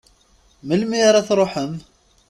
Melmi 0.67 0.99
ara 1.07 1.25
truḥem? 1.27 1.73